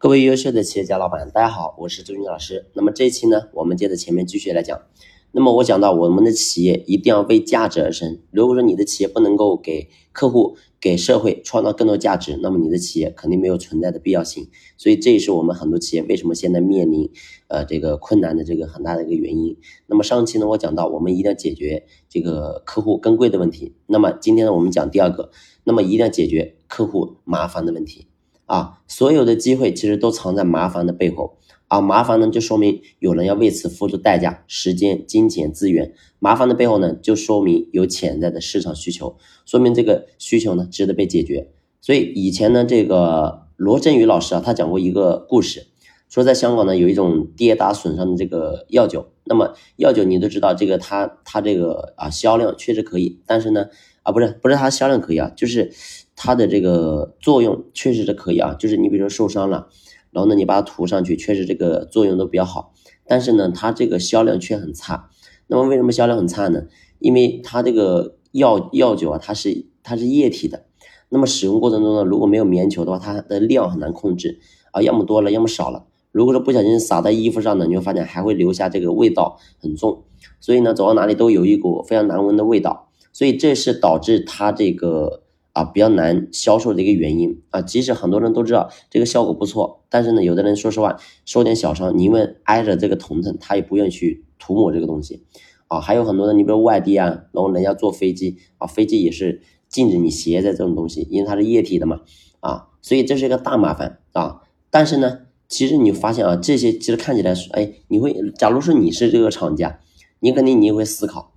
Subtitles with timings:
[0.00, 2.66] 各位优秀的企业家老板，大家好，我是周军老师。
[2.74, 4.80] 那么这一期呢，我们接着前面继续来讲。
[5.32, 8.20] 那么我讲到，我们的企业一定要为价值而生。
[8.30, 14.48] 如果说你的企业不能够给客户、给社会创造更多价值，那么你的企业肯定没有存在的必要性。
[14.76, 17.10] 所以这也是我们很多企业为什么现在面临
[17.48, 19.56] 呃这个困难的这个很大的一个原因。
[19.88, 23.74] 那么上期呢，我讲到我们一定要解决这个客户更贵的问题。
[23.86, 25.32] 那么今天呢，我们讲第二个，
[25.64, 28.06] 那么一定要解决客户麻烦的问题。
[28.48, 31.36] 啊，所有的机会其实都藏在麻烦的背后
[31.68, 31.82] 啊！
[31.82, 35.92] 麻烦呢，就说明有人要为此付出代价，时间、金钱、资源。
[36.18, 41.50] 麻烦的背后呢，就说明有潜在的市场需求，说明这个需求呢值得被解决。
[41.82, 45.66] 所以以前呢，这个罗振宇老师啊，他讲过一个故事，
[46.08, 49.08] 说在香港呢有一种跌打损伤的这个药酒。
[49.24, 53.66] 那么药酒你都知道，这个它它这个啊销量确实可以，但是呢
[54.08, 55.70] 啊不是不是它销量可以啊，就是。
[56.20, 59.68] 它的这个作用确实是可以啊，就是你比如说受伤了，
[60.10, 62.74] 然后呢你把它涂上去，确实这个作用都比较好。
[63.06, 65.10] 但是呢，它这个销量却很差。
[65.46, 66.64] 那么为什么销量很差呢？
[66.98, 70.64] 因为它这个药药酒啊，它是它是液体的。
[71.08, 74.40] 那么使用过程中呢，如果没有棉球的话，它的量很难控制
[74.72, 75.86] 啊，要么多了，要么少了。
[76.10, 80.02] 如果说不小心洒在衣服上呢，你会发现还会留下这个味道很重。
[80.40, 82.87] 所以呢，走到哪里都有一股非常难闻的味道。
[83.18, 85.24] 所以这是导致它这个。
[85.54, 95.24] 啊，比较难销售的一个原因啊，即使很多人都知道这个效果不错，但是呢，有的人说实话受点小伤，你因为挨着这个疼疼，他也不愿意去涂抹这个东西
[95.66, 95.80] 啊。
[95.80, 102.02] 还有很多人，你比如外地啊，然后人家坐飞机啊，飞机也是禁止你携带这种东西，因为它是液体的嘛
[102.38, 104.42] 啊，所以这是一个大麻烦啊。
[104.70, 109.80] 但是呢，其实你发现啊，这些其实看起来是哎，你会，假如说你是这个厂家，
[110.20, 111.32] 你肯定你也会思考。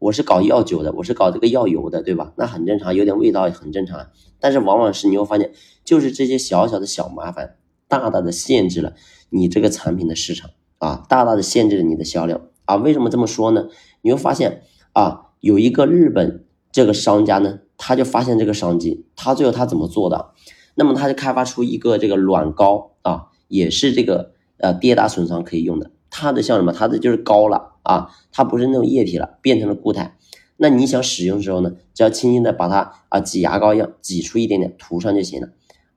[0.00, 2.32] 我是搞药酒的，我是搞这个药油的，对吧？
[2.36, 4.08] 那很正常，有点味道也很正常。
[4.40, 5.52] 但是往往是你会发现，
[5.84, 7.56] 就是这些小小的小麻烦，
[7.86, 8.94] 大大的限制了
[9.28, 12.76] 你这个产品的市场啊，大大的限制了你的销量啊。
[12.76, 13.68] 为什么这么说呢？
[14.00, 14.62] 你会发现
[14.94, 20.30] 啊，有一个日本这个商家呢，他就发现这个商机，他最后他怎么做的？
[20.76, 25.90] 那么他就开发出一个这个软膏啊，也是这个呃跌打损伤可以用的。
[26.10, 26.72] 它的像什么？
[26.72, 27.68] 它的就是膏了。
[27.82, 30.16] 啊，它不是那种液体了，变成了固态。
[30.58, 35.48] 那你想使用的时候呢，只要轻轻的把它啊挤牙膏一样挤出一点点涂上就行了。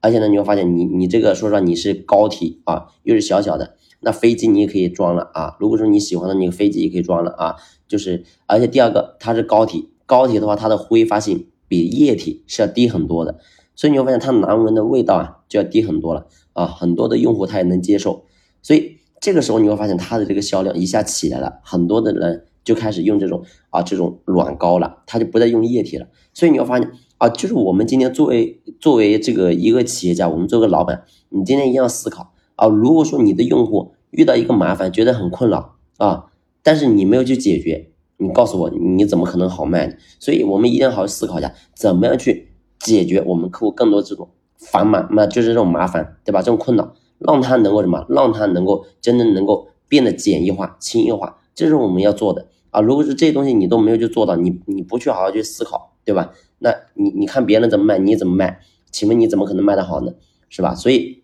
[0.00, 5.56] 而且呢，你会发现你你这个说实话你是膏体啊，又是小小的，那飞机你也可以装了啊。
[5.58, 7.56] 如果说你喜欢的那个飞机也可以装了啊。
[7.88, 13.40] 就是而且第二个它是膏体，膏体的话它的挥发性比液体是要低很多的，
[13.74, 16.64] 所以你会发现它难闻的味道啊就要低很多了啊。
[16.64, 18.24] 很多的用户他也能接受，
[18.62, 19.01] 所以。
[19.22, 26.08] 这个时候你会发现它的这个销量一下起来了，很多的人就开始用这种啊这种软膏了，他就不再用液体了。
[26.34, 36.24] 所以你会发现啊，就是我们今天作为作为这个一个企业家，我们做个老板，你今天一定要思考啊，如果说你的用户遇到一个麻烦，觉得很困扰啊，
[36.64, 39.94] 但是你没有去解决，你告诉我你怎么可能好卖呢？
[40.18, 42.48] 所以我们一定要好好思考一下，怎么样去
[42.80, 46.42] 解决我们客户更多这种烦麻，那就是这种麻烦，对吧？
[46.42, 46.92] 这种困扰。
[47.26, 48.04] 让他能够什么？
[48.08, 52.80] 让他能够真正能够变得简易化、轻易化，这是我们要做的啊！
[52.80, 56.32] 如果是这些东西你都没有去做到，你你不去好好去思考，对吧？
[56.58, 58.60] 那你你看别人怎么卖，你怎么卖？
[58.90, 60.12] 请问你怎么可能卖得好呢？
[60.48, 60.74] 是吧？
[60.74, 61.22] 所以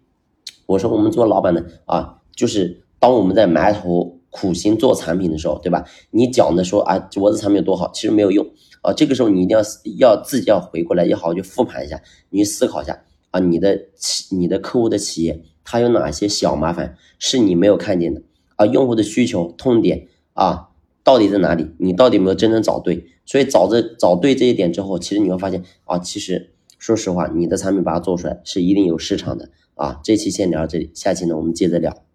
[0.67, 5.85] 我说我们做老板的啊，就是当我们在埋头苦心做产品的时候，对吧？
[6.11, 8.47] 你讲的说啊，我的产品有多好，其实没有用
[8.83, 8.93] 啊！
[8.93, 9.63] 这个时候你一定要
[9.99, 15.43] 要自己要回过来，要好好去复盘一下，你去思考一下啊，你的企你的客户的企业。
[15.71, 18.23] 它有哪些小麻烦是你没有看见的
[18.57, 18.65] 啊？
[18.65, 20.71] 用户的需求痛点啊，
[21.05, 21.67] 到底在哪里？
[21.77, 23.05] 你到底没有真正找对？
[23.27, 30.01] 所以找这找对这一点之后，其实你会发现啊，其实说实话，你的产品把它做出来是一定有市场的啊。
[30.03, 32.08] 这期先聊到这里，下期呢我们接着聊。